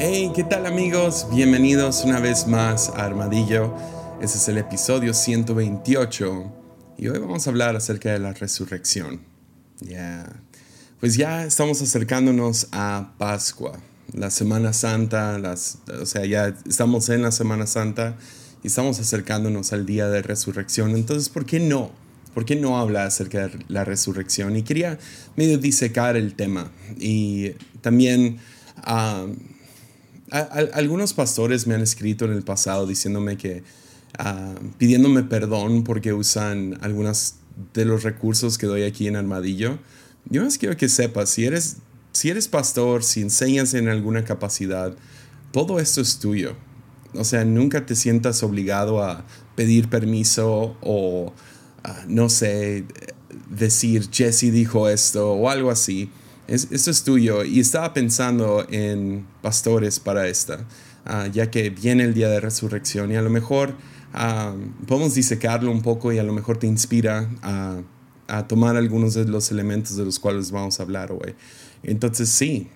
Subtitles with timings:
[0.00, 1.26] Hey, ¿qué tal amigos?
[1.34, 3.74] Bienvenidos una vez más a Armadillo.
[4.22, 6.52] Este es el episodio 128
[6.98, 9.22] y hoy vamos a hablar acerca de la resurrección.
[9.80, 10.40] Ya,
[11.00, 13.80] Pues ya estamos acercándonos a Pascua,
[14.12, 18.14] la Semana Santa, las, o sea, ya estamos en la Semana Santa
[18.62, 20.92] y estamos acercándonos al día de resurrección.
[20.94, 21.90] Entonces, ¿por qué no?
[22.34, 24.54] ¿Por qué no habla acerca de la resurrección?
[24.54, 24.96] Y quería
[25.34, 26.70] medio disecar el tema
[27.00, 28.38] y también...
[30.30, 33.62] Ah, algunos pastores me han escrito en el pasado diciéndome que,
[34.18, 37.36] ah, pidiéndome perdón porque usan algunos
[37.72, 39.78] de los recursos que doy aquí en Armadillo.
[40.26, 41.78] Yo más quiero que sepas, si eres,
[42.12, 44.94] si eres pastor, si enseñas en alguna capacidad,
[45.52, 46.56] todo esto es tuyo.
[47.14, 49.24] O sea, nunca te sientas obligado a
[49.56, 51.32] pedir permiso o,
[51.84, 52.84] ah, no sé,
[53.50, 56.10] decir, Jesse dijo esto o algo así
[56.48, 57.44] esto es tuyo.
[57.44, 60.66] Y estaba pensando en pastores para esta,
[61.04, 63.74] ah, ya que viene el día de resurrección y a lo mejor
[64.14, 64.54] ah,
[64.86, 67.82] podemos disecarlo un poco y a lo mejor te inspira a,
[68.46, 71.34] tomar algunos de los elementos de los cuales vamos a hablar hoy.
[71.82, 72.68] Entonces sí,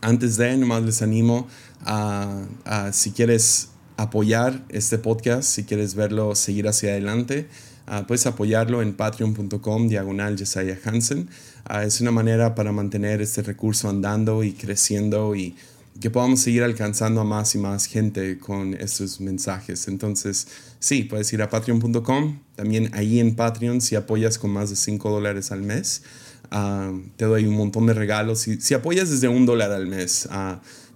[0.00, 1.48] antes de, nomás les animo
[1.84, 2.46] a,
[2.92, 7.48] si quieres apoyar este podcast, si quieres verlo seguir hacia adelante,
[7.94, 11.28] Ah, puedes apoyarlo en patreon.com diagonal Jesiah Hansen.
[11.66, 15.54] Ah, es una manera para mantener este recurso andando y creciendo y
[16.00, 19.88] que podamos seguir alcanzando a más y más gente con estos mensajes.
[19.88, 22.38] Entonces, sí, puedes ir a patreon.com.
[22.56, 26.02] También ahí en Patreon, si apoyas con más de 5 dólares al mes,
[26.50, 28.38] ah, te doy un montón de regalos.
[28.38, 30.26] Si, si apoyas desde un dólar al mes,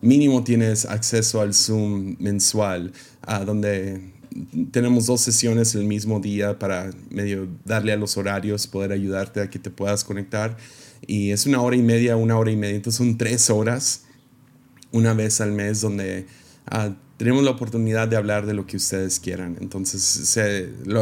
[0.01, 2.95] mínimo tienes acceso al Zoom mensual,
[3.45, 4.16] donde
[4.71, 9.51] tenemos dos sesiones el mismo día para medio darle a los horarios, poder ayudarte a
[9.51, 10.57] que te puedas conectar.
[11.07, 12.77] Y es una hora y media, una hora y media.
[12.77, 14.05] Entonces son tres horas
[14.93, 16.27] una vez al mes donde
[16.67, 19.57] ah, tenemos la oportunidad de hablar de lo que ustedes quieran.
[19.61, 20.37] Entonces,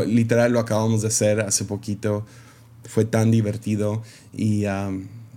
[0.07, 2.27] literal lo acabamos de hacer hace poquito.
[2.85, 4.93] Fue tan divertido y ah,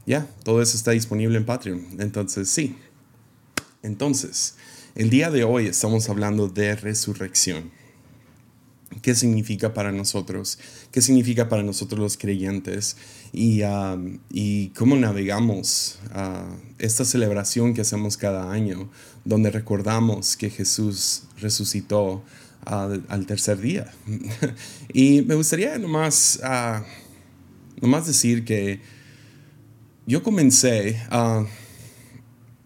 [0.06, 1.86] ya, todo eso está disponible en Patreon.
[2.00, 2.76] Entonces, sí.
[3.84, 4.56] Entonces,
[4.96, 7.77] el día de hoy estamos hablando de resurrección
[9.02, 10.60] qué significa para nosotros,
[10.92, 12.98] qué significa para nosotros los creyentes
[13.34, 13.62] y,
[14.30, 18.90] y cómo navegamos uh, esta celebración que hacemos cada año,
[19.26, 22.24] donde recordamos que Jesús resucitó
[22.66, 23.94] al tercer día.
[24.94, 26.82] y me gustaría nomás, uh,
[27.82, 28.82] nomás decir que
[30.06, 31.02] yo comencé,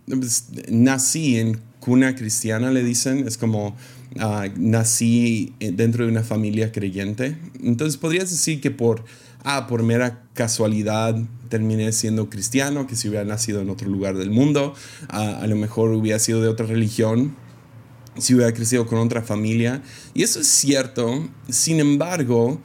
[0.06, 3.76] pues, nací en cuna cristiana, le dicen, es como
[4.20, 7.38] Ah, nací eh, dentro de una familia creyente.
[7.64, 9.06] Entonces podrías decir que por,
[9.44, 11.16] ah, por mera casualidad
[11.48, 14.74] terminé siendo cristiano, que si hubiera nacido en otro lugar del mundo,
[15.08, 17.36] ah, a lo mejor hubiera sido de otra religión,
[18.18, 19.82] si hubiera crecido con otra familia.
[20.14, 22.60] Y eso es cierto, sin embargo,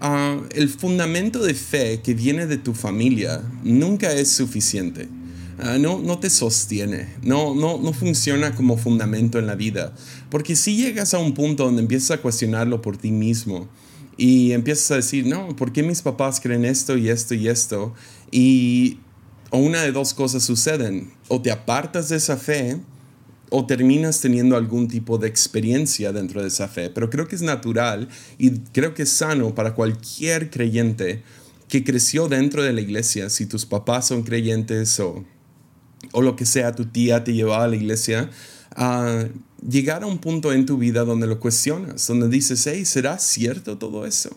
[0.00, 5.08] ah, el fundamento de fe que viene de tu familia nunca es suficiente.
[5.58, 9.94] Ah, no, no te sostiene, no, no, no funciona como fundamento en la vida.
[10.30, 13.68] Porque si llegas a un punto donde empiezas a cuestionarlo por ti mismo
[14.16, 17.94] y empiezas a decir, no, ¿por qué mis papás creen esto y esto y esto?
[18.30, 18.98] Y
[19.50, 22.80] o una de dos cosas suceden, o te apartas de esa fe
[23.50, 26.88] o terminas teniendo algún tipo de experiencia dentro de esa fe.
[26.88, 28.08] Pero creo que es natural
[28.38, 31.22] y creo que es sano para cualquier creyente
[31.68, 35.22] que creció dentro de la iglesia, si tus papás son creyentes o
[36.10, 38.30] o lo que sea, tu tía te llevaba a la iglesia,
[38.74, 39.26] a
[39.66, 43.78] llegar a un punto en tu vida donde lo cuestionas, donde dices, hey, ¿será cierto
[43.78, 44.36] todo eso?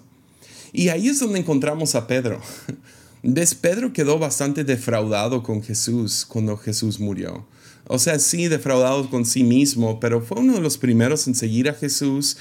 [0.72, 2.42] Y ahí es donde encontramos a Pedro.
[3.24, 3.56] ¿Ves?
[3.56, 7.46] Pedro quedó bastante defraudado con Jesús cuando Jesús murió.
[7.88, 11.70] O sea, sí, defraudado con sí mismo, pero fue uno de los primeros en seguir
[11.70, 12.38] a Jesús.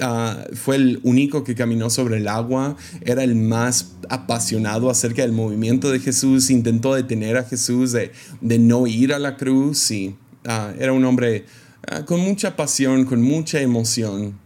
[0.00, 2.76] Ah, fue el único que caminó sobre el agua.
[3.02, 6.50] Era el más apasionado acerca del movimiento de Jesús.
[6.50, 8.10] Intentó detener a Jesús de,
[8.40, 9.88] no ir a la cruz.
[9.92, 11.44] Y ah, era un hombre
[11.86, 14.36] ah, con mucha pasión, con mucha emoción.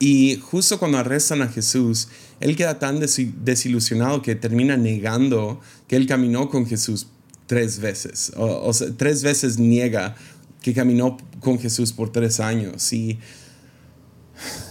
[0.00, 2.08] Y justo cuando arrestan a Jesús,
[2.40, 7.06] él queda tan desilusionado que termina negando que él caminó con Jesús
[7.46, 8.32] tres veces.
[8.36, 10.16] O, sea, tres veces niega
[10.62, 12.92] que caminó con Jesús por tres años.
[12.92, 13.18] Y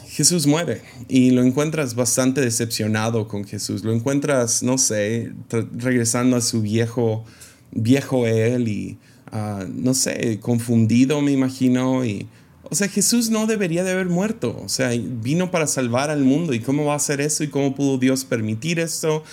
[0.08, 3.84] Jesús muere y lo encuentras bastante decepcionado con Jesús.
[3.84, 5.32] Lo encuentras, no sé,
[5.76, 7.26] regresando a su viejo,
[7.72, 8.98] viejo él y,
[9.32, 12.06] ah, no sé, confundido, me imagino.
[12.06, 12.28] Y,
[12.64, 14.60] o sea, Jesús no debería de haber muerto.
[14.64, 16.54] O sea, vino para salvar al mundo.
[16.54, 17.44] ¿Y cómo va a hacer eso?
[17.44, 19.24] ¿Y cómo pudo Dios permitir esto?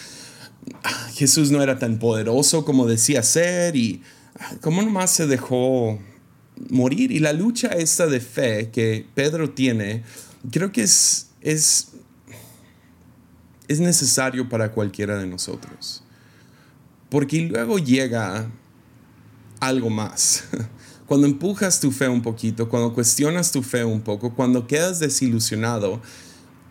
[1.14, 4.02] Jesús no era tan poderoso como decía ser y
[4.60, 5.98] cómo nomás se dejó
[6.68, 7.10] morir.
[7.10, 10.02] Y la lucha esta de fe que Pedro tiene,
[10.50, 11.88] creo que es, es,
[13.68, 16.02] es necesario para cualquiera de nosotros.
[17.08, 18.50] Porque luego llega
[19.58, 20.44] algo más.
[21.06, 26.00] Cuando empujas tu fe un poquito, cuando cuestionas tu fe un poco, cuando quedas desilusionado,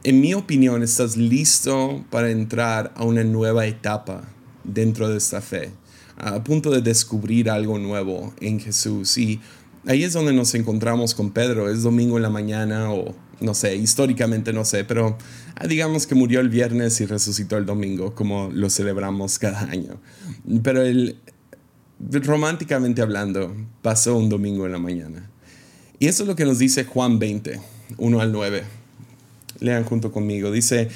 [0.03, 4.23] en mi opinión estás listo para entrar a una nueva etapa
[4.63, 5.71] dentro de esta fe,
[6.17, 9.17] a punto de descubrir algo nuevo en Jesús.
[9.17, 9.41] Y
[9.85, 13.75] ahí es donde nos encontramos con Pedro, es domingo en la mañana o no sé,
[13.75, 15.17] históricamente no sé, pero
[15.55, 19.99] ah, digamos que murió el viernes y resucitó el domingo, como lo celebramos cada año.
[20.61, 21.17] Pero el,
[21.99, 25.29] románticamente hablando, pasó un domingo en la mañana.
[25.99, 27.59] Y eso es lo que nos dice Juan 20,
[27.97, 28.78] 1 al 9.
[29.59, 30.51] Lean junto conmigo.
[30.51, 30.89] Dice,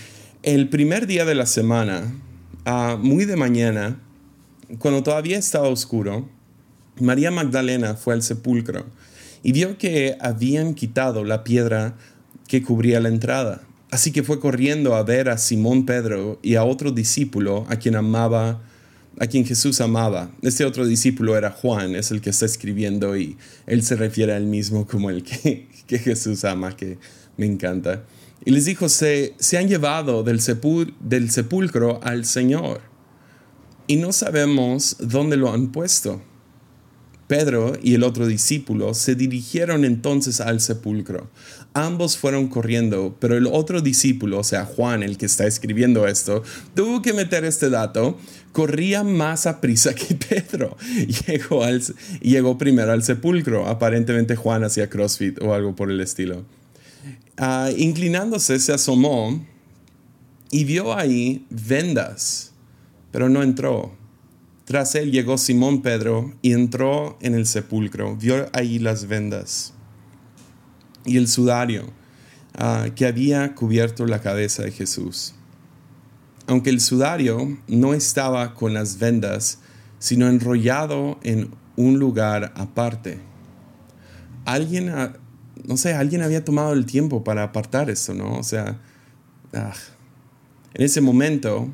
[0.44, 2.14] el primer día de la semana,
[3.00, 4.00] muy de mañana,
[4.80, 6.28] cuando todavía estaba oscuro,
[7.00, 8.86] María Magdalena fue al sepulcro
[9.42, 11.96] y vio que habían quitado la piedra
[12.48, 13.62] que cubría la entrada.
[13.92, 17.96] Así que fue corriendo a ver a Simón Pedro y a otro discípulo a quien
[17.96, 18.64] amaba,
[19.20, 20.32] a quien Jesús amaba.
[20.42, 23.38] Este otro discípulo era Juan, es el que está escribiendo y
[23.68, 26.98] él se refiere a él mismo como el que Jesús ama, que
[27.38, 28.04] me encanta.
[28.46, 30.42] Y les dijo, se, se han llevado del,
[31.00, 32.94] del sepulcro al Señor
[33.88, 36.22] y no sabemos dónde lo han puesto.
[37.28, 41.30] Pedro y el otro discípulo se dirigieron entonces al sepulcro.
[41.74, 46.44] Ambos fueron corriendo, pero el otro discípulo, o sea, Juan, el que está escribiendo esto,
[46.76, 48.18] tuvo que meter este dato,
[48.52, 50.78] corría más a prisa que Pedro.
[51.28, 51.82] Llegó, al,
[52.22, 53.68] llegó primero al sepulcro.
[53.68, 56.46] Aparentemente Juan hacía CrossFit o algo por el estilo.
[57.38, 59.44] Ah, inclinándose, se asomó
[60.52, 62.54] y vio ahí vendas,
[63.12, 63.96] pero no entró.
[64.66, 68.16] Tras él llegó Simón Pedro y entró en el sepulcro.
[68.16, 69.74] Vio ahí las vendas
[71.06, 71.86] y el sudario
[72.58, 75.34] ah, que había cubierto la cabeza de Jesús.
[76.48, 79.60] Aunque el sudario no estaba con las vendas,
[80.00, 83.20] sino enrollado en un lugar aparte.
[84.46, 84.94] Alguien,
[85.66, 88.38] no sé, alguien había tomado el tiempo para apartar esto, ¿no?
[88.38, 88.80] O sea,
[89.54, 89.74] ah,
[90.74, 91.70] en ese momento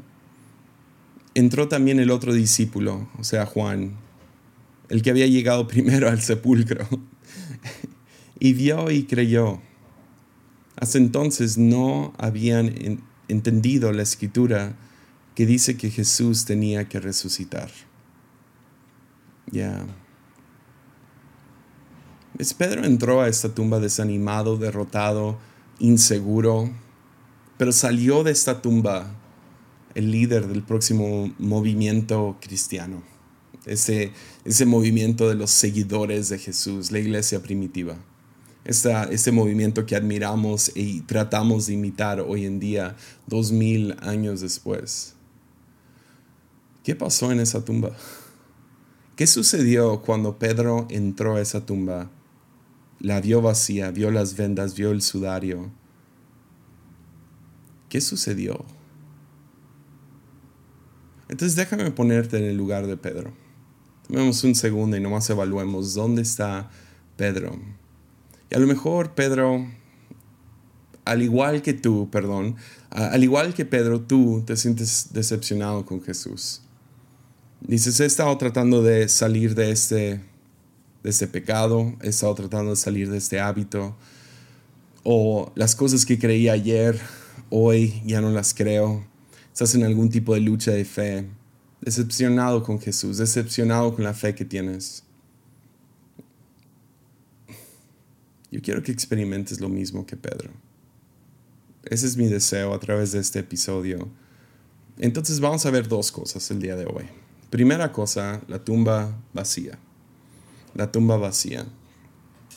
[1.34, 3.94] entró también el otro discípulo, o sea, Juan,
[4.90, 6.88] el que había llegado primero al sepulcro,
[8.40, 9.62] y vio y creyó.
[10.76, 14.78] Hasta entonces no habían entendido la escritura
[15.36, 17.70] que dice que Jesús tenía que resucitar.
[19.52, 19.86] Ya.
[22.58, 25.38] Pedro entró a esta tumba desanimado, derrotado,
[25.78, 26.70] inseguro,
[27.58, 29.12] pero salió de esta tumba
[29.94, 33.04] el líder del próximo movimiento cristiano,
[33.66, 34.14] ese,
[34.46, 37.98] ese movimiento de los seguidores de Jesús, la iglesia primitiva,
[38.64, 42.96] esta, ese movimiento que admiramos y tratamos de imitar hoy en día,
[43.28, 45.16] dos mil años después.
[46.86, 47.92] ¿Qué pasó en esa tumba?
[49.18, 52.10] ¿Qué sucedió cuando Pedro entró a esa tumba?
[53.00, 55.72] La vio vacía, vio las vendas, vio el sudario.
[57.88, 58.66] ¿Qué sucedió?
[61.30, 63.34] Entonces déjame ponerte en el lugar de Pedro.
[64.08, 66.70] Tomemos un segundo y nomás evaluemos dónde está
[67.16, 67.60] Pedro.
[68.50, 69.68] Y a lo mejor Pedro,
[71.06, 72.56] al igual que tú, perdón,
[72.90, 76.64] al igual que Pedro, tú te sientes decepcionado con Jesús.
[77.62, 80.22] Dices, he estado tratando de salir de este,
[81.04, 83.96] de este pecado, he estado tratando de salir de este hábito,
[85.04, 87.00] o las cosas que creí ayer,
[87.50, 89.10] hoy ya no las creo
[89.60, 91.26] estás en algún tipo de lucha de fe,
[91.82, 95.04] decepcionado con Jesús, decepcionado con la fe que tienes.
[98.50, 100.52] Yo quiero que experimentes lo mismo que Pedro.
[101.84, 104.08] Ese es mi deseo a través de este episodio.
[104.98, 107.04] Entonces vamos a ver dos cosas el día de hoy.
[107.50, 109.78] Primera cosa, la tumba vacía.
[110.76, 111.66] La tumba vacía.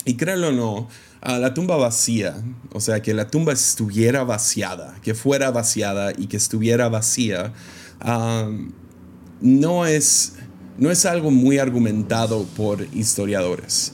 [0.05, 0.89] Y créelo o no,
[1.25, 2.35] la tumba vacía,
[2.73, 7.53] o sea, que la tumba estuviera vaciada, que fuera vaciada y que estuviera vacía,
[9.41, 10.35] no, es,
[10.79, 13.93] no es algo muy argumentado por historiadores.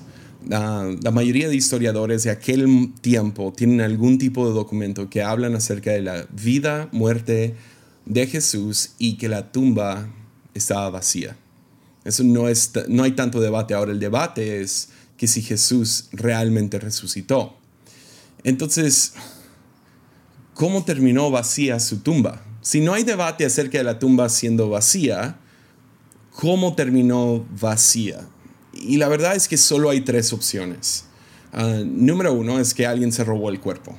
[0.48, 5.90] la mayoría de historiadores de aquel tiempo tienen algún tipo de documento que hablan acerca
[5.90, 7.54] de la vida, muerte
[8.06, 10.08] de Jesús y que la tumba
[10.54, 11.36] estaba vacía.
[12.08, 13.74] Eso no, es, no hay tanto debate.
[13.74, 17.56] Ahora el debate es que si Jesús realmente resucitó.
[18.44, 19.14] Entonces,
[20.54, 22.44] ¿cómo terminó vacía su tumba?
[22.62, 25.38] Si no hay debate acerca de la tumba siendo vacía,
[26.32, 28.26] ¿cómo terminó vacía?
[28.82, 31.04] y la verdad es que solo hay tres opciones.
[31.52, 33.96] Ah, número uno es que alguien se robó el cuerpo.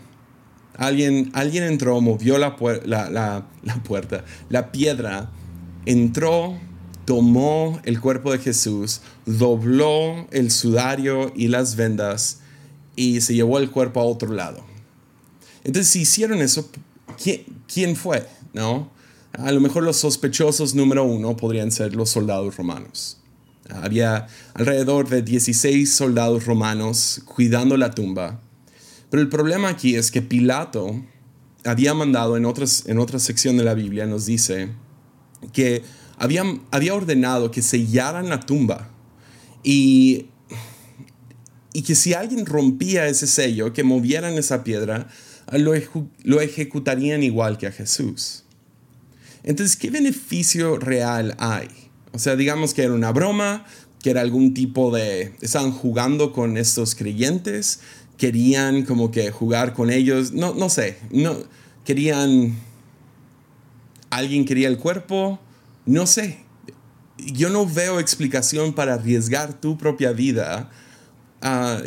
[0.77, 5.29] Alguien, alguien entró, movió la, la, la, puerta, la piedra,
[5.85, 6.57] entró,
[7.09, 12.41] tomó el cuerpo de Jesús, dobló el sudario y las vendas
[12.95, 14.63] y se llevó el cuerpo a otro lado.
[15.63, 16.69] Entonces, si hicieron eso,
[17.67, 18.27] ¿quién, fue?
[18.53, 18.91] ¿No?
[19.33, 23.17] A lo mejor los sospechosos número uno podrían ser los soldados romanos.
[23.71, 28.39] Había alrededor de 16 soldados romanos cuidando la tumba.
[29.09, 31.03] Pero el problema aquí es que Pilato
[31.65, 34.69] había mandado en, otras, en otra sección de la Biblia, nos dice,
[35.53, 35.81] que
[36.19, 38.89] había, había ordenado que sellaran la tumba
[39.63, 40.27] y,
[41.73, 45.07] y que si alguien rompía ese sello, que movieran esa piedra,
[45.51, 45.73] lo,
[46.23, 48.43] lo ejecutarían igual que a Jesús.
[49.43, 51.69] Entonces, ¿qué beneficio real hay?
[52.11, 53.65] O sea, digamos que era una broma,
[54.03, 55.33] que era algún tipo de...
[55.41, 57.79] Estaban jugando con estos creyentes,
[58.17, 61.37] querían como que jugar con ellos, no, no sé, no,
[61.85, 62.57] querían...
[64.09, 65.39] Alguien quería el cuerpo,
[65.89, 66.37] no sé.
[67.17, 70.69] Yo no veo explicación para arriesgar tu propia vida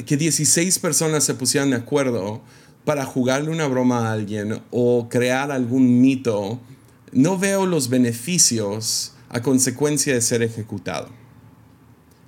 [0.06, 2.42] que 16 personas se pusieran de acuerdo
[2.84, 6.60] para jugarle una broma a alguien o crear algún mito.
[7.12, 11.08] No veo los beneficios a consecuencia de ser ejecutado.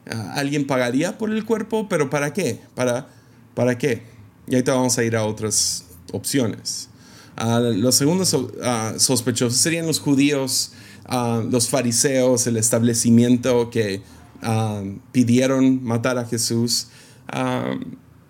[0.08, 2.60] Ah, alguien pagaría por el cuerpo, pero ¿para qué?
[2.74, 3.08] ¿Para,
[3.54, 4.02] para qué?
[4.46, 6.88] Y ahorita vamos a ir a otras opciones.
[7.36, 10.72] Ah, los segundos ah, sospechosos serían los judíos,
[11.50, 14.02] los fariseos, el establecimiento que
[15.12, 16.88] pidieron matar a Jesús.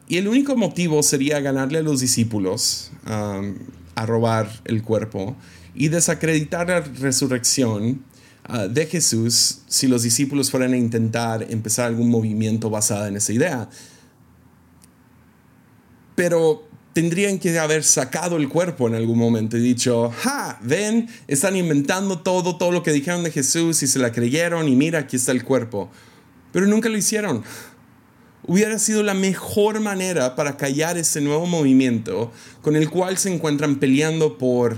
[0.08, 5.36] y el único motivo sería ganarle a los discípulos a robar el cuerpo
[5.74, 8.02] y desacreditar la resurrección
[8.46, 13.32] Ah, de Jesús si los discípulos fueran a intentar empezar algún movimiento basado en esa
[13.32, 13.70] idea.
[16.14, 21.56] Pero tendrían que haber sacado el cuerpo en algún momento y dicho, ja, ven, están
[21.56, 25.16] inventando todo, todo lo que dijeron de Jesús y se la creyeron y mira, aquí
[25.16, 25.90] está el cuerpo.
[26.52, 27.42] Pero nunca lo hicieron.
[28.46, 32.30] Hubiera sido la mejor manera para callar ese nuevo movimiento
[32.62, 34.76] con el cual se encuentran peleando por,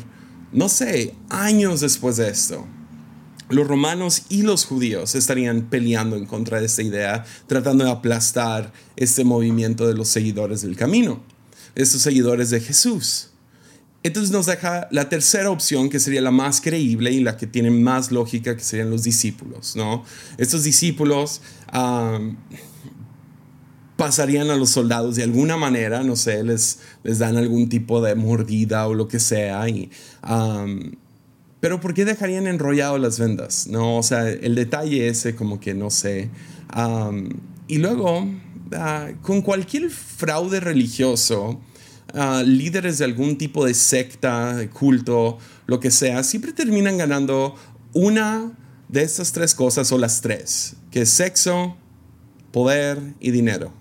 [0.53, 2.67] no sé, años después de esto
[3.49, 8.73] los romanos y los judíos estarían peleando en contra de esta idea, tratando de aplastar
[8.97, 11.23] este movimiento de los seguidores del camino,
[11.77, 13.31] estos seguidores de Jesús.
[14.03, 17.71] Entonces nos deja la tercera opción, que sería la más creíble y la que tiene
[17.71, 20.05] más lógica, que serían los discípulos, ¿no?
[20.39, 21.41] Estos discípulos
[23.97, 28.15] pasarían a los soldados de alguna manera, no sé, les, les dan algún tipo de
[28.15, 29.91] mordida o lo que sea, y
[31.61, 33.67] pero ¿por qué dejarían enrollado las vendas?
[33.67, 36.31] No, o sea, el detalle ese como que no sé.
[37.67, 38.29] y luego,
[38.73, 41.61] ah, con cualquier fraude religioso,
[42.15, 47.55] ah, líderes de algún tipo de secta, de culto, lo que sea, siempre terminan ganando
[47.93, 48.53] una
[48.89, 51.77] de estas tres cosas o las tres, que sexo,
[52.53, 53.73] poder y dinero.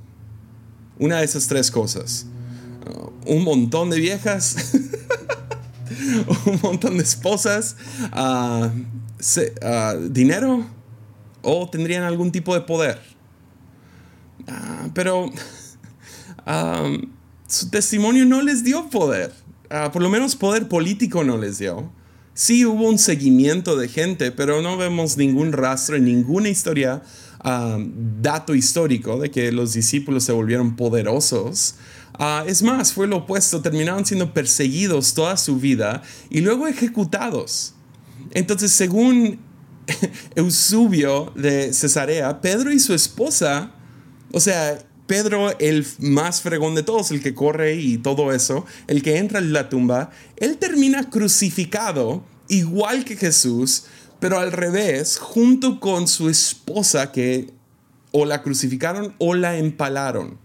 [0.97, 2.27] Una de esas tres cosas.
[2.85, 4.73] Ah, un montón de viejas.
[6.45, 7.75] un montón de esposas,
[10.09, 10.65] dinero
[11.41, 13.14] o tendrían algún tipo de poder.
[14.47, 15.31] Ah, pero
[17.47, 19.33] su testimonio no les dio poder,
[19.91, 21.91] por lo menos poder político no les dio.
[22.33, 27.01] Sí hubo un seguimiento de gente, pero no vemos ningún rastro ninguna historia,
[28.21, 31.75] dato histórico de que los discípulos se volvieron poderosos
[32.17, 37.73] Ah, es más, fue lo opuesto, terminaron siendo perseguidos toda su vida y luego ejecutados.
[38.31, 39.39] Entonces, según
[40.35, 43.71] Eusubio de Cesarea, Pedro y su esposa,
[44.35, 44.77] o sea,
[45.07, 49.39] Pedro, el más fregón de todos, el que corre y todo eso, el que entra
[49.39, 53.85] en la tumba, él termina crucificado igual que Jesús,
[54.19, 57.49] pero al revés, junto con su esposa que
[58.11, 60.37] o la crucificaron o la empalaron.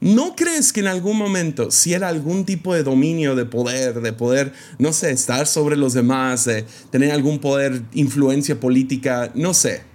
[0.00, 4.12] ¿No crees que en algún momento, si era algún tipo de dominio, de poder, de
[4.12, 9.91] poder, no sé, estar sobre los demás, de tener algún poder, influencia política, no sé?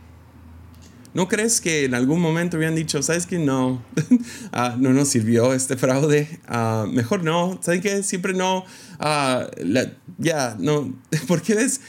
[1.17, 3.81] ¿No crees que en algún momento habían dicho, sabes que no,
[4.51, 6.39] ah, no nos sirvió este fraude?
[6.47, 8.03] Ah, mejor no, ¿sabes qué?
[8.03, 8.65] Siempre no.
[8.99, 9.49] Ah,
[10.19, 10.93] ya, no,
[11.27, 11.81] porque ves,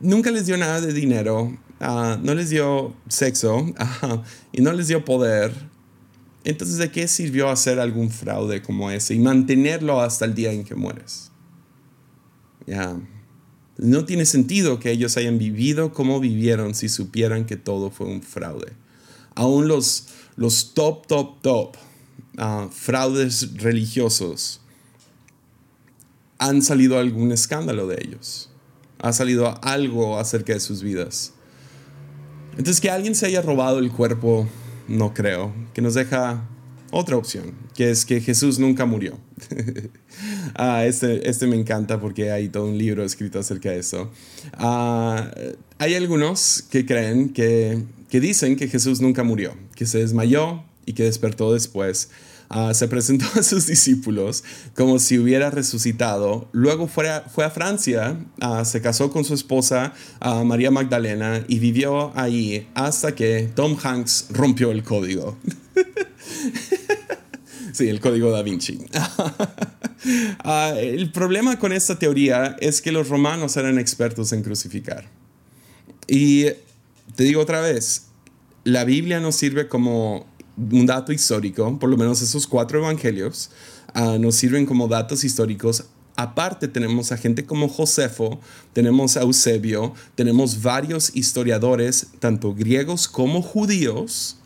[0.00, 3.66] nunca les dio nada de dinero, no les dio sexo
[4.52, 5.52] y no les dio poder
[6.44, 10.64] entonces, ¿de qué sirvió hacer algún fraude como ese y mantenerlo hasta el día en
[10.64, 11.30] que mueres?
[12.66, 12.96] Ya.
[13.76, 18.22] No tiene sentido que ellos hayan vivido como vivieron si supieran que todo fue un
[18.22, 18.72] fraude.
[19.34, 21.76] Aún los, los top, top, top
[22.38, 24.60] uh, fraudes religiosos
[26.38, 28.50] han salido algún escándalo de ellos.
[29.00, 31.32] Ha salido algo acerca de sus vidas.
[32.52, 34.48] Entonces que alguien se haya robado el cuerpo,
[34.86, 35.52] no creo.
[35.74, 36.48] Que nos deja
[36.94, 39.18] otra opción, que es que Jesús nunca murió.
[40.54, 44.12] ah, este, este, me encanta porque hay todo un libro escrito acerca de eso.
[44.52, 45.28] Ah,
[45.78, 50.92] hay algunos que creen que, que dicen que Jesús nunca murió, que se desmayó y
[50.92, 52.10] que despertó después.
[52.48, 54.44] Ah, se presentó a sus discípulos
[54.76, 56.48] como si hubiera resucitado.
[56.52, 58.16] Luego fue a, fue a Francia,
[58.64, 59.94] se casó con su esposa
[60.44, 65.36] María Magdalena y vivió ahí hasta que Tom Hanks rompió el código.
[67.76, 68.78] sí, el código da Vinci.
[70.46, 75.08] Ah, el problema con esta teoría es que los romanos eran expertos en crucificar.
[76.06, 76.44] Y
[77.16, 78.08] te digo otra vez,
[78.64, 80.26] la Biblia nos sirve como
[80.58, 83.50] un dato histórico, por lo menos esos cuatro evangelios
[83.94, 85.84] ah, nos sirven como datos históricos.
[86.16, 88.38] Aparte tenemos a gente como Josefo,
[88.74, 94.36] tenemos a Eusebio, tenemos varios historiadores, tanto griegos como judíos,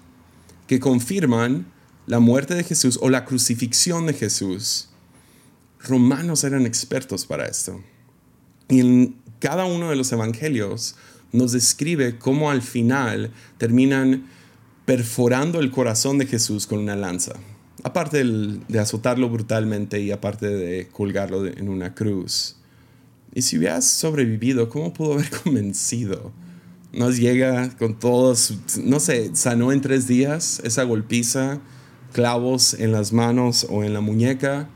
[0.68, 1.66] que confirman
[2.08, 4.88] la muerte de Jesús o la crucifixión de Jesús.
[5.80, 7.80] Romanos eran expertos para esto.
[8.68, 10.96] Y en cada uno de los evangelios
[11.32, 14.26] nos describe cómo al final terminan
[14.86, 17.34] perforando el corazón de Jesús con una lanza.
[17.84, 22.56] Aparte de azotarlo brutalmente y aparte de colgarlo en una cruz.
[23.34, 26.32] Y si hubieras sobrevivido, ¿cómo pudo haber convencido?
[26.90, 31.60] Nos llega con todos, no sé, sanó en tres días esa golpiza,
[32.18, 34.68] clavos en las manos o en la muñeca,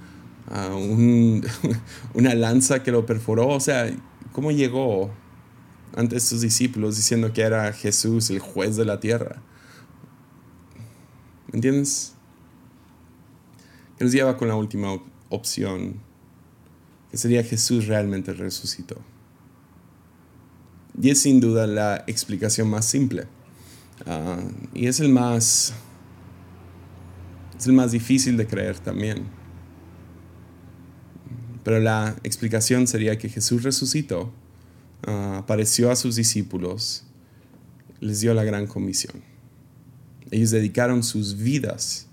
[2.14, 3.48] una lanza que lo perforó.
[3.48, 3.92] O sea,
[4.30, 5.10] ¿cómo llegó
[5.96, 9.42] ante sus discípulos diciendo que era Jesús el juez de la tierra?
[11.48, 12.14] ¿Me entiendes?
[13.98, 15.96] Que nos lleva con la última opción,
[17.10, 18.98] que sería Jesús realmente resucitó.
[20.96, 23.26] Y es sin duda la explicación más simple.
[24.06, 24.38] Ah,
[24.74, 25.74] y es el más,
[27.62, 29.22] es el más difícil de creer también.
[31.62, 34.32] Pero la explicación sería que Jesús resucitó,
[35.06, 37.04] ah, apareció a sus discípulos,
[38.00, 39.22] les dio la gran comisión.
[40.32, 42.08] Ellos dedicaron sus vidas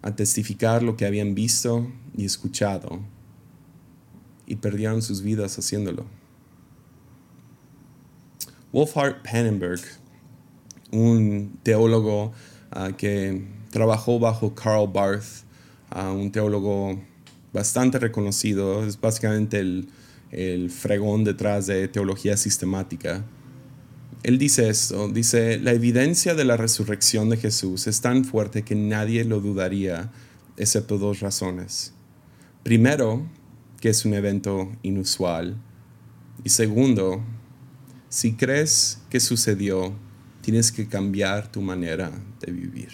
[0.00, 3.00] a testificar lo que habían visto y escuchado
[4.46, 6.06] y perdieron sus vidas haciéndolo.
[8.72, 9.82] Wolfhard Pannenberg,
[10.92, 12.32] un teólogo
[12.70, 15.44] ah, que trabajó bajo Karl Barth,
[15.90, 16.98] ah, un teólogo
[17.52, 19.88] bastante reconocido, es básicamente el,
[20.30, 23.24] el fregón detrás de teología sistemática
[24.26, 28.74] él dice esto, dice, la evidencia de la resurrección de Jesús es tan fuerte que
[28.74, 30.10] nadie lo dudaría,
[30.56, 31.92] excepto dos razones.
[32.64, 33.24] Primero,
[33.80, 35.56] que es un evento inusual.
[36.42, 37.22] Y segundo,
[38.08, 39.92] si crees que sucedió,
[40.40, 42.90] tienes que cambiar tu manera de vivir.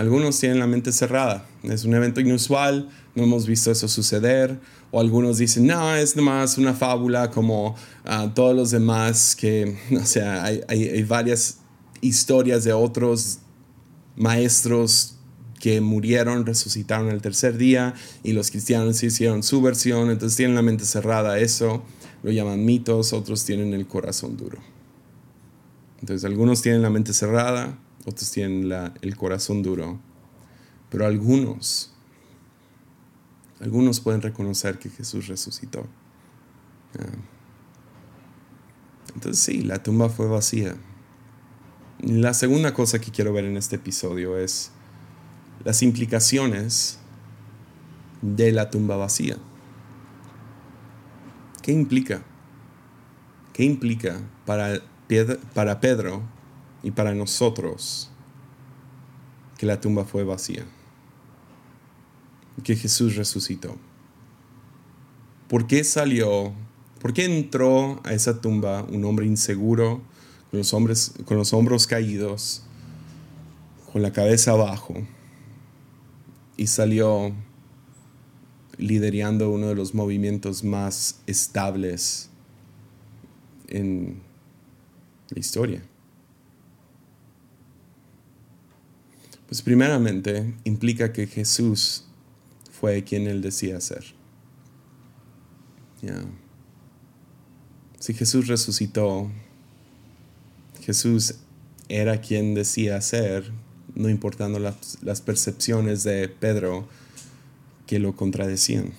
[0.00, 1.44] Algunos tienen la mente cerrada.
[1.62, 4.58] Es un evento inusual, no hemos visto eso suceder.
[4.90, 10.06] O algunos dicen, no, es nomás una fábula como uh, todos los demás, que, o
[10.06, 11.58] sea, hay, hay, varias
[12.00, 13.40] historias de otros
[14.16, 15.16] maestros
[15.58, 20.62] que murieron, resucitaron el tercer día y los cristianos hicieron su versión, entonces tienen la
[20.62, 21.82] mente cerrada eso,
[22.22, 24.60] lo llaman mitos, otros tienen el corazón duro.
[26.00, 28.70] Entonces algunos tienen la mente cerrada, otros tienen
[29.02, 29.98] el corazón duro,
[30.90, 31.90] pero algunos
[33.60, 35.86] algunos pueden reconocer que Jesús resucitó.
[36.98, 37.18] Ah.
[39.14, 40.76] Entonces sí, la tumba fue vacía.
[41.98, 44.70] La segunda cosa que quiero ver en este episodio es
[45.62, 46.98] las implicaciones
[48.22, 49.36] de la tumba vacía.
[51.62, 52.22] ¿Qué implica?
[53.52, 56.22] ¿Qué implica para Pedro
[56.82, 58.10] y para nosotros
[59.58, 60.64] que la tumba fue vacía?
[62.62, 63.76] que Jesús resucitó.
[65.48, 66.52] ¿Por qué salió?
[67.00, 70.02] ¿Por qué entró a esa tumba un hombre inseguro,
[70.50, 72.62] con los, hombres, con los hombros caídos,
[73.92, 74.94] con la cabeza abajo,
[76.56, 77.32] y salió
[78.76, 82.28] liderando uno de los movimientos más estables
[83.68, 84.20] en
[85.30, 85.82] la historia?
[89.50, 92.04] Pues primeramente implica que Jesús
[92.70, 94.04] fue quien él decía ser.
[97.98, 99.28] Si Jesús resucitó,
[100.82, 101.34] Jesús
[101.88, 103.50] era quien decía ser,
[103.96, 106.86] no importando las, percepciones de Pedro
[107.88, 108.92] que lo contradecían.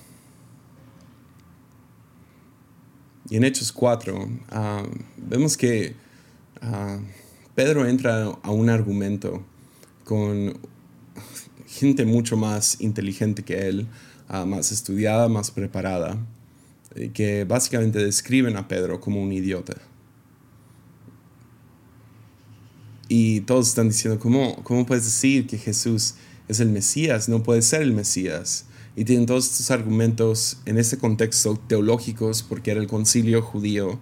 [3.30, 4.84] Y en Hechos 4 ah,
[5.16, 5.96] vemos que
[6.62, 7.00] ah,
[7.56, 9.46] Pedro entra a un argumento
[10.12, 10.58] con
[11.66, 13.88] gente mucho más inteligente que él,
[14.28, 16.18] ah, más estudiada, más preparada,
[16.96, 19.78] eh, que básicamente describen a Pedro como un idiota.
[23.08, 26.16] Y todos están diciendo, ¿cómo, ¿cómo puedes decir que Jesús
[26.50, 27.30] es el Mesías?
[27.30, 28.66] No puede ser el Mesías.
[28.98, 33.98] Y tienen todos estos argumentos en este contexto teológicos, porque era el concilio judío,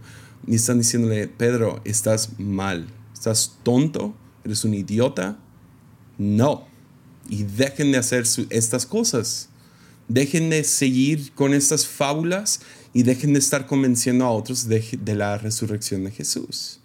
[0.48, 5.38] y están diciéndole, Pedro, estás mal, estás tonto, eres un idiota.
[6.20, 6.68] No.
[7.28, 9.50] Y dejen de hacer estas cosas.
[10.08, 12.62] Dejen de seguir con estas fábulas
[12.94, 16.80] y dejen de estar convenciendo a otros de la resurrección de Jesús.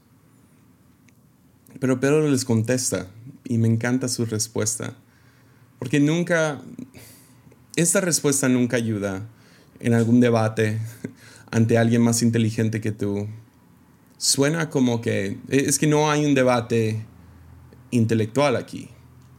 [1.81, 3.09] Pero Pedro les contesta
[3.44, 4.97] y me encanta su respuesta.
[5.79, 6.62] Porque nunca,
[7.77, 9.27] esta respuesta nunca ayuda
[9.81, 10.79] en algún debate
[11.51, 13.27] ante alguien más inteligente que tú.
[14.18, 17.05] Suena como que es que no hay un debate
[17.90, 18.88] intelectual aquí,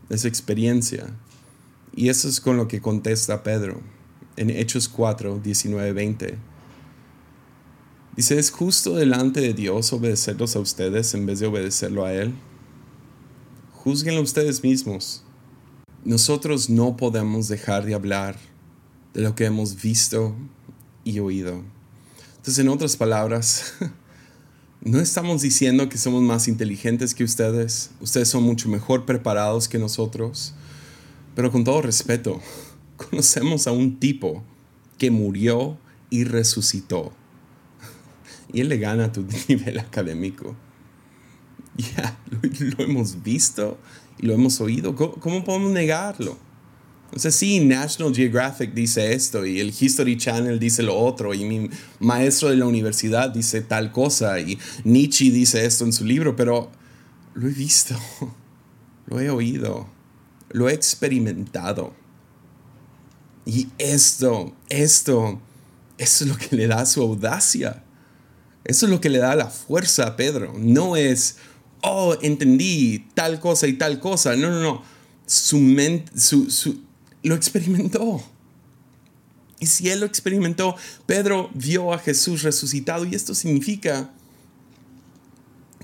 [0.09, 1.07] es experiencia.
[1.95, 3.81] Y eso es con lo que contesta Pedro
[4.37, 6.37] en Hechos 4, 19, 20.
[8.15, 12.33] Dice, ¿es justo delante de Dios obedecerlos a ustedes en vez de obedecerlo a Él?
[13.71, 15.23] Júzguenlo ustedes mismos.
[16.03, 18.37] Nosotros no podemos dejar de hablar
[19.13, 20.35] de lo que hemos visto
[21.03, 21.63] y oído.
[22.37, 23.73] Entonces, en otras palabras,
[24.85, 27.89] no estamos diciendo que somos más inteligentes que ustedes.
[28.01, 30.53] Ustedes son mucho mejor preparados que nosotros.
[31.33, 32.39] Pero con todo respeto,
[32.97, 34.43] conocemos a un tipo
[34.99, 35.77] que murió
[36.11, 37.11] y resucitó
[38.53, 40.55] y él le gana a tu nivel académico.
[41.77, 43.79] Ya, lo, hemos visto
[44.19, 44.95] y lo hemos oído.
[44.95, 46.37] ¿Cómo, podemos negarlo?
[47.15, 51.69] Sea, sí, National Geographic dice esto y el History Channel dice lo otro y mi
[51.99, 56.71] maestro de la universidad dice tal cosa y Nietzsche dice esto en su libro, pero
[57.35, 57.95] lo he visto,
[59.07, 59.87] lo he oído,
[60.49, 61.93] lo he experimentado.
[63.45, 65.39] Y esto, esto,
[65.97, 67.83] eso es lo que le da su audacia.
[68.63, 70.53] Eso es lo que le da la fuerza a Pedro.
[70.57, 71.37] No es,
[71.81, 74.35] oh, entendí tal cosa y tal cosa.
[74.35, 74.83] No, no, no.
[75.27, 76.81] Su mente, su,
[77.27, 78.23] lo experimentó.
[79.59, 84.11] Y si él lo experimentó, Pedro vio a Jesús resucitado y esto significa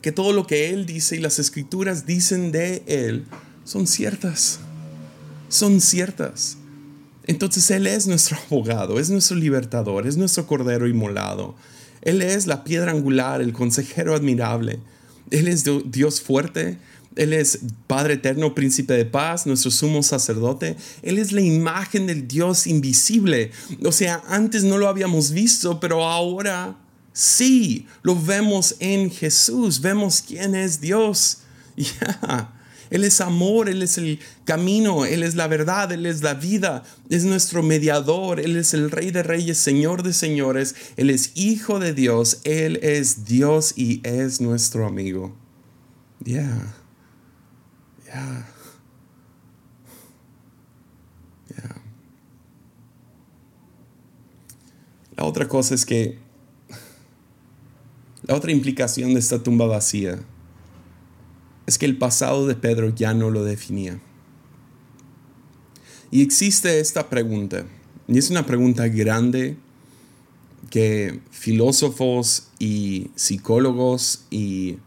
[0.02, 3.26] que todo lo que él dice y las escrituras dicen de él
[3.64, 4.60] son ciertas.
[5.50, 6.58] Son ciertas.
[7.28, 11.56] Entonces Él es nuestro abogado, es nuestro libertador, es nuestro cordero inmolado.
[12.02, 14.80] Él es la piedra angular, el consejero admirable.
[15.30, 16.78] Él es Dios fuerte.
[17.16, 20.78] Él es Padre eterno, príncipe de paz, nuestro sumo sacerdote.
[21.02, 23.52] Él es la imagen del Dios invisible.
[23.84, 26.78] O sea, antes no lo habíamos visto, pero ahora
[27.14, 29.82] sí, lo vemos en Jesús.
[29.82, 31.40] Vemos quién es Dios.
[31.78, 32.54] Ya.
[32.92, 36.84] Él es amor, Él es el camino, Él es la verdad, Él es la vida,
[37.10, 41.80] es nuestro mediador, Él es el Rey de Reyes, Señor de Señores, Él es Hijo
[41.80, 45.34] de Dios, Él es Dios y es nuestro amigo.
[55.16, 56.18] La otra cosa es que
[58.24, 60.20] la otra implicación de esta tumba vacía
[61.66, 64.00] es que el pasado de Pedro ya no lo definía.
[66.10, 67.66] Y existe esta pregunta,
[68.08, 69.58] y es una pregunta grande
[70.70, 74.78] que filósofos y psicólogos y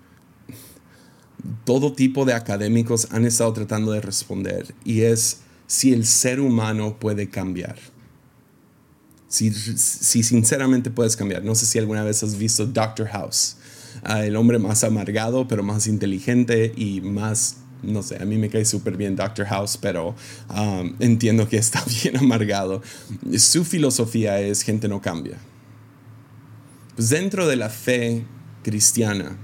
[1.64, 6.98] todo tipo de académicos han estado tratando de responder, y es si el ser humano
[6.98, 7.76] puede cambiar.
[9.28, 11.42] Si, si sinceramente puedes cambiar.
[11.42, 13.57] No sé si alguna vez has visto Doctor House
[14.04, 18.64] el hombre más amargado, pero más inteligente y más no sé, a mí me cae
[18.64, 20.14] súper bien Doctor House, pero
[20.48, 22.80] um, entiendo que está bien amargado.
[23.37, 25.37] Su filosofía es gente no cambia.
[26.96, 28.24] Pues dentro de la fe
[28.62, 29.37] cristiana,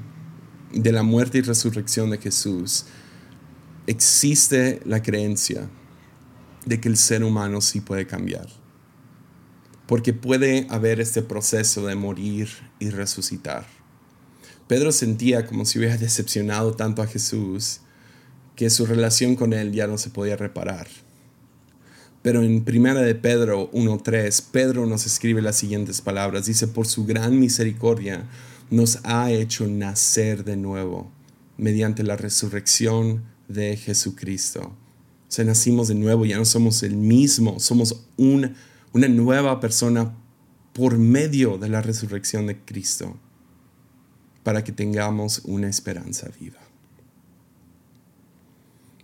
[0.72, 2.86] de la muerte y resurrección de Jesús,
[3.86, 5.68] existe la creencia
[6.64, 8.48] de que el ser humano sí puede cambiar.
[9.86, 13.66] Porque puede haber este proceso de morir y resucitar.
[14.68, 17.80] Pedro sentía como si hubiera decepcionado tanto a Jesús
[18.54, 20.86] que su relación con él ya no se podía reparar.
[22.22, 26.46] Pero en primera de Pedro 1.3, Pedro nos escribe las siguientes palabras.
[26.46, 28.28] Dice, por su gran misericordia
[28.70, 31.10] nos ha hecho nacer de nuevo
[31.56, 34.60] mediante la resurrección de Jesucristo.
[34.62, 40.16] O sea, nacimos de nuevo, ya no somos el mismo, somos una nueva persona
[40.72, 43.16] por medio de la resurrección de Cristo,
[44.42, 46.58] para que tengamos una esperanza viva.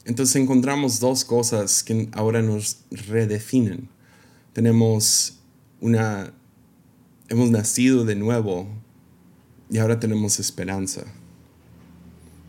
[0.04, 3.88] Entonces encontramos dos cosas que ahora nos redefinen.
[4.52, 5.40] Tenemos
[5.80, 6.32] una,
[7.28, 8.68] hemos nacido de nuevo
[9.70, 11.04] y ahora tenemos esperanza.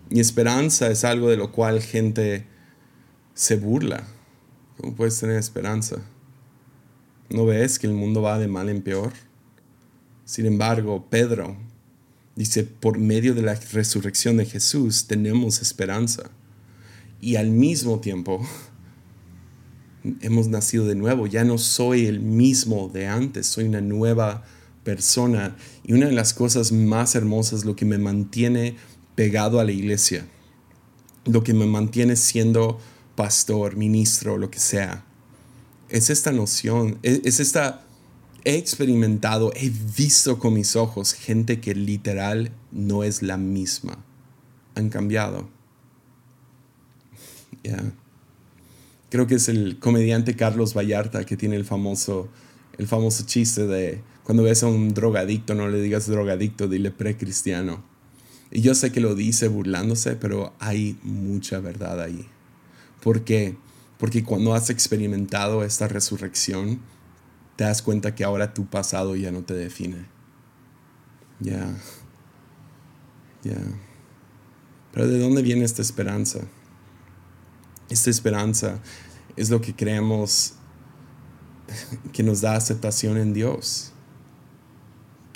[0.10, 2.46] Y esperanza es algo de lo cual gente
[3.34, 4.08] se burla.
[4.78, 5.98] ¿Cómo puedes tener esperanza?
[7.30, 9.12] ¿No ves que el mundo va de mal en peor?
[10.24, 11.58] Sin embargo, Pedro
[12.36, 16.30] dice, por medio de la resurrección de Jesús tenemos esperanza.
[17.20, 18.48] Y al mismo tiempo,
[20.22, 21.28] hemos nacido de nuevo.
[21.28, 24.46] Ya no soy el mismo de antes, soy una nueva.
[25.84, 28.76] Y una de las cosas más hermosas, lo que me mantiene
[29.16, 30.26] pegado a la iglesia,
[31.26, 32.80] lo que me mantiene siendo
[33.16, 35.04] pastor, ministro, lo que sea,
[35.90, 37.86] es esta noción, es, esta,
[38.44, 43.98] he experimentado, he visto con mis ojos gente que literal no es la misma,
[44.76, 45.50] han cambiado.
[49.10, 52.30] Creo que es el comediante Carlos Vallarta que tiene el famoso,
[52.78, 57.82] el famoso chiste de cuando ves a un drogadicto, no le digas drogadicto, dile precristiano.
[58.52, 62.28] Y yo sé que lo dice burlándose, pero hay mucha verdad ahí.
[63.02, 63.56] ¿Por qué?
[63.98, 66.82] Porque cuando has experimentado esta resurrección,
[67.56, 70.08] te das cuenta que ahora tu pasado ya no te define.
[71.40, 71.74] Ya.
[73.46, 73.62] Ya.
[74.92, 76.42] Pero ¿de dónde viene esta esperanza?
[77.90, 78.82] Esta esperanza
[79.38, 80.56] es lo que creemos
[82.12, 83.94] que nos da aceptación en Dios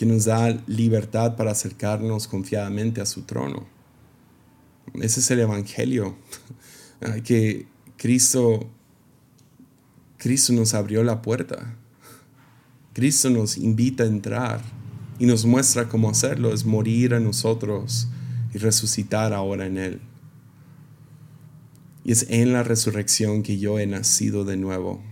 [0.02, 3.68] que nos da libertad para acercarnos confiadamente a su trono.
[4.96, 6.18] Ese es el Evangelio,
[7.24, 8.68] que Cristo,
[10.18, 11.78] Cristo nos abrió la puerta.
[12.94, 14.64] Cristo nos invita a entrar
[15.20, 18.08] y nos muestra cómo hacerlo, es morir a nosotros
[18.56, 20.02] y resucitar ahora en Él.
[22.04, 25.04] Y es en la resurrección que yo he nacido de nuevo.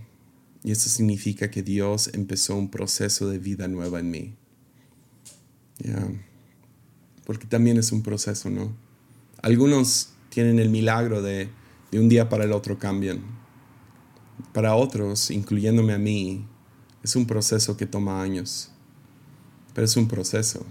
[0.64, 4.39] Y eso significa que Dios empezó un proceso de vida nueva en mí.
[7.24, 8.72] Porque también es un proceso, ¿no?
[9.42, 11.48] Algunos tienen el milagro de,
[11.90, 13.20] de un día para el otro cambian.
[14.52, 16.44] Para otros, incluyéndome a mí,
[17.02, 18.70] es un proceso que toma años.
[19.74, 20.64] Pero es un proceso.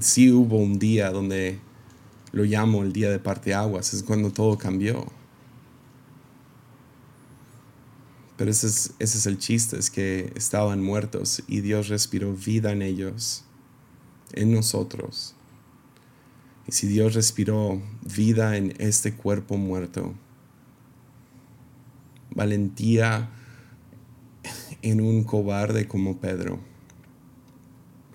[0.00, 1.58] Sí hubo un día donde
[2.32, 5.06] lo llamo el día de parteaguas, es cuando todo cambió.
[8.36, 12.70] Pero ese es, ese es el chiste, es que estaban muertos y Dios respiró vida
[12.70, 13.44] en ellos
[14.32, 15.34] en nosotros.
[16.66, 20.14] Y si Dios respiró vida en este cuerpo muerto,
[22.30, 23.30] valentía
[24.82, 26.60] en un cobarde como Pedro,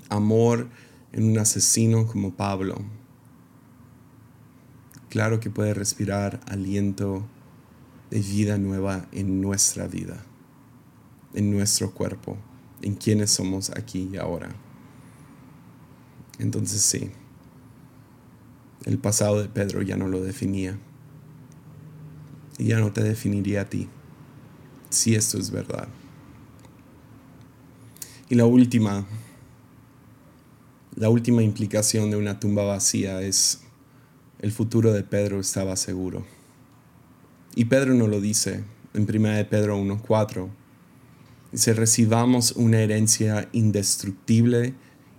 [0.10, 0.70] amor
[1.12, 2.78] en un asesino como Pablo,
[5.10, 7.26] claro que puede respirar aliento
[8.10, 10.24] de vida nueva en nuestra vida,
[11.34, 12.38] en nuestro cuerpo,
[12.82, 14.56] en quienes somos aquí y ahora.
[16.40, 17.12] Entonces sí,
[18.86, 20.78] el pasado de Pedro ya no lo definía.
[22.58, 23.88] Y ya no te definiría a ti,
[24.90, 25.88] si esto es verdad.
[28.30, 29.06] Y la última,
[30.96, 33.62] la última implicación de una tumba vacía es
[34.40, 36.26] el futuro de Pedro estaba seguro.
[37.56, 40.50] Y Pedro no lo dice en 1 de Pedro 1.4.
[41.52, 44.74] Dice, recibamos una herencia indestructible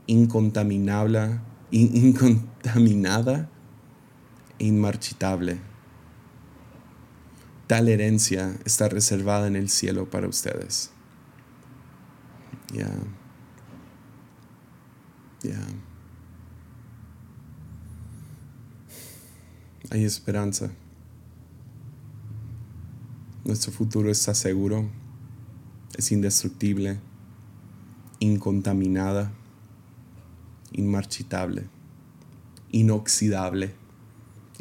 [0.07, 1.41] incontaminable,
[1.71, 3.49] incontaminada
[4.59, 5.61] e inmarchitable.
[7.67, 10.91] Tal herencia está reservada en el cielo para ustedes.
[12.73, 12.91] Ya.
[15.43, 15.61] Ya.
[19.91, 20.71] Hay esperanza.
[23.45, 24.89] Nuestro futuro está seguro,
[25.97, 26.99] es indestructible,
[28.19, 29.33] incontaminada
[30.75, 31.65] inmarchitable,
[32.71, 33.75] inoxidable,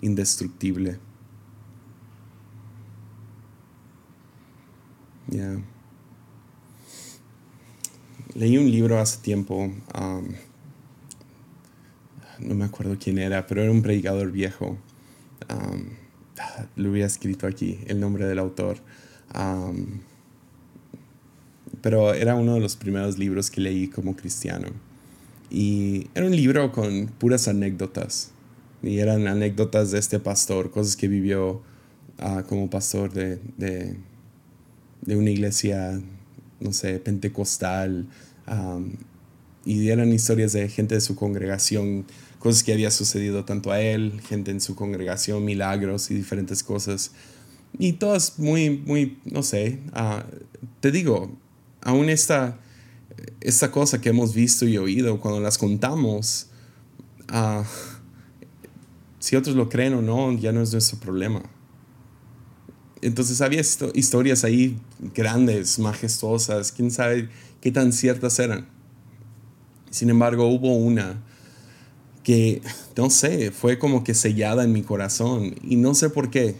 [0.01, 0.99] indestructible.
[8.35, 9.71] Leí un libro hace tiempo,
[12.39, 14.77] no me acuerdo quién era, pero era un predicador viejo.
[16.75, 18.77] Lo había escrito aquí, el nombre del autor.
[21.81, 24.67] Pero era uno de los primeros libros que leí como cristiano.
[25.53, 28.31] Y era un libro con puras anécdotas.
[28.81, 31.61] Y eran anécdotas de este pastor, cosas que vivió
[32.17, 33.95] ah, como pastor de, de,
[35.01, 36.01] de, una iglesia,
[36.59, 38.07] no sé, pentecostal.
[39.63, 42.05] y eran historias de gente de su congregación,
[42.39, 47.11] cosas que había sucedido tanto a él, gente en su congregación, milagros y diferentes cosas.
[47.77, 50.25] Y todas muy, muy, no sé, ah,
[50.79, 51.31] te digo,
[51.81, 52.57] aún esta,
[53.41, 56.47] esta cosa que hemos visto y oído, cuando las contamos,
[57.31, 57.63] uh,
[59.19, 61.41] si otros lo creen o no, ya no es nuestro problema.
[63.01, 63.61] Entonces había
[63.93, 64.79] historias ahí
[65.13, 68.67] grandes, majestuosas, quién sabe qué tan ciertas eran.
[69.89, 71.21] Sin embargo, hubo una
[72.23, 72.61] que,
[72.95, 76.55] no sé, fue como que sellada en mi corazón y no sé por qué,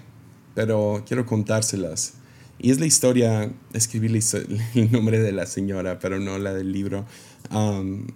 [0.54, 2.16] pero quiero contárselas.
[2.64, 4.08] Y es la historia, escribí
[4.74, 7.06] el nombre de la señora, pero no la del libro.
[7.52, 8.08] Um,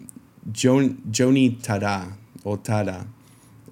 [0.51, 3.05] Joni Tada, o Tada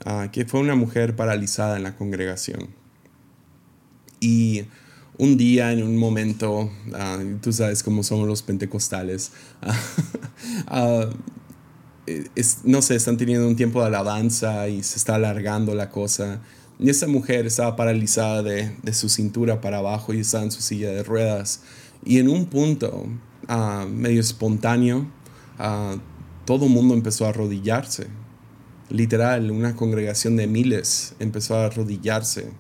[0.03, 2.67] Ah, que fue una mujer paralizada en la congregación.
[4.19, 4.63] Y
[5.17, 9.31] un día, en un momento, ah, tú sabes cómo son los pentecostales,
[10.67, 11.09] ah,
[12.63, 16.41] no sé, están teniendo un tiempo de alabanza y se está alargando la cosa.
[16.79, 20.61] Y esa mujer estaba paralizada de, de su cintura para abajo y estaba en su
[20.61, 21.61] silla de ruedas.
[22.03, 23.07] Y en un punto,
[23.89, 25.07] medio espontáneo,
[26.45, 28.07] todo el mundo empezó a arrodillarse
[28.89, 32.51] literal, una congregación de miles empezó a arrodillarse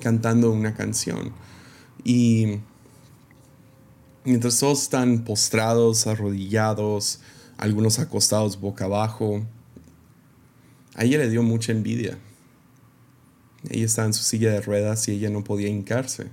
[0.00, 1.32] cantando una canción.
[2.04, 2.58] Y
[4.24, 7.20] mientras todos están postrados, arrodillados,
[7.56, 9.42] algunos acostados boca abajo,
[10.94, 12.18] a ella le dio mucha envidia.
[13.70, 16.26] Ella estaba en su silla de ruedas y ella no podía hincarse,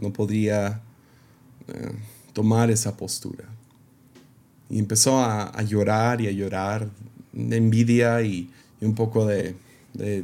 [0.00, 0.82] no podía
[1.68, 1.92] eh,
[2.32, 3.48] tomar esa postura.
[4.68, 6.90] Y empezó a, llorar y a llorar
[7.32, 9.54] de envidia y, un poco de,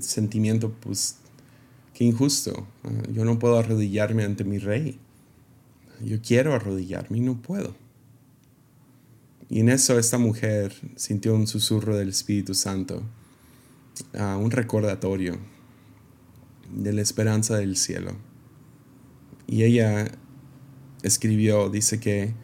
[0.01, 1.17] sentimiento, pues,
[1.95, 2.67] qué injusto.
[2.85, 4.99] Ah, yo no puedo arrodillarme ante mi rey.
[6.03, 7.75] Yo quiero arrodillarme y no puedo.
[9.49, 13.03] Y en eso esta mujer sintió un susurro del Espíritu Santo,
[14.15, 15.39] ah, un recordatorio
[16.75, 18.13] de la esperanza del cielo.
[19.47, 20.11] Y ella
[21.03, 22.35] escribió, dice que,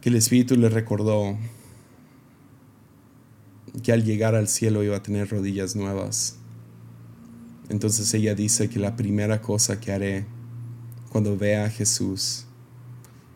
[0.00, 1.38] que el Espíritu le recordó
[3.82, 6.36] que al llegar al cielo iba a tener rodillas nuevas.
[7.68, 10.26] Entonces ella dice que la primera cosa que haré
[11.10, 12.46] cuando vea a Jesús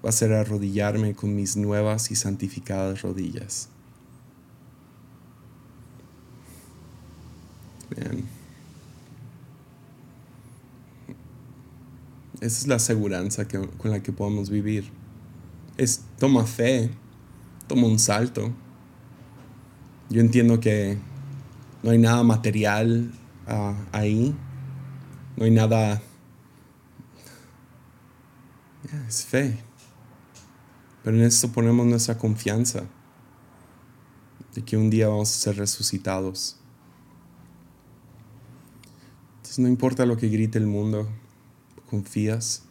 [0.04, 3.68] va a ser arrodillarme con mis nuevas y santificadas rodillas.
[12.42, 14.90] Esa es la aseguranza con la que podemos vivir.
[15.78, 16.90] Es toma fe,
[17.66, 18.52] toma un salto
[20.12, 20.98] yo entiendo que
[21.82, 23.10] no hay nada material
[23.46, 24.36] ah, ahí,
[25.38, 26.02] no hay nada...
[29.08, 29.58] es fe.
[31.02, 32.84] Pero en esto ponemos nuestra confianza
[34.54, 36.58] de que un día vamos a ser resucitados.
[39.36, 41.08] Entonces no importa lo que grite el mundo,
[41.92, 42.62] confías.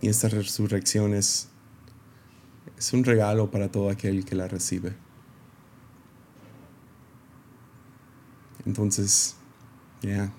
[0.00, 1.48] Y esta resurrección es
[2.78, 4.94] es un regalo para todo aquel que la recibe.
[8.64, 9.34] Entonces,
[10.00, 10.32] ya,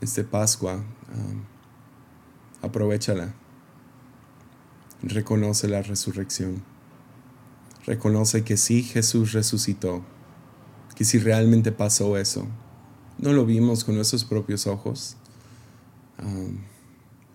[0.00, 1.44] este Pascua, um,
[2.62, 3.32] aprovechala.
[5.02, 6.62] Reconoce la resurrección.
[7.86, 10.04] Reconoce que sí Jesús resucitó,
[10.96, 12.46] que si realmente pasó eso,
[13.20, 15.16] no lo vimos con nuestros propios ojos,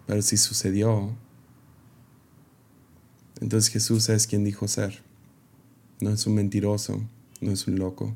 [0.07, 1.15] pero si sucedió,
[3.39, 5.03] entonces Jesús es quien dijo ser.
[6.01, 7.01] No es un mentiroso,
[7.41, 8.13] no es un loco.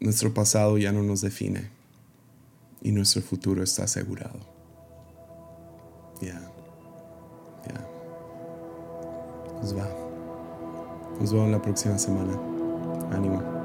[0.00, 1.68] Nuestro pasado ya no nos define
[2.82, 4.40] y nuestro futuro está asegurado.
[6.22, 6.40] Ya,
[7.66, 7.86] ya.
[9.60, 9.88] Nos va.
[11.20, 12.32] Nos vemos la próxima semana.
[13.12, 13.59] Ánimo.